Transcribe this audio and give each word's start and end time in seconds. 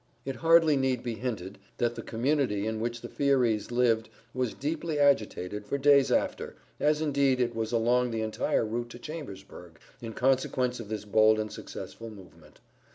It 0.25 0.37
hardly 0.37 0.77
need 0.77 1.03
be 1.03 1.13
hinted, 1.13 1.59
that 1.77 1.93
the 1.93 2.01
community 2.01 2.65
in 2.65 2.79
which 2.79 3.01
the 3.01 3.07
Fierys 3.07 3.69
lived 3.69 4.09
was 4.33 4.55
deeply 4.55 4.97
agitated 4.97 5.67
for 5.67 5.77
days 5.77 6.11
after, 6.11 6.55
as 6.79 7.01
indeed 7.03 7.39
it 7.39 7.53
was 7.55 7.71
along 7.71 8.09
the 8.09 8.23
entire 8.23 8.65
route 8.65 8.89
to 8.89 8.97
Chambersburg, 8.97 9.77
in 10.01 10.13
consequence 10.13 10.79
of 10.79 10.89
this 10.89 11.05
bold 11.05 11.39
and 11.39 11.53
successful 11.53 12.09
movement. 12.09 12.59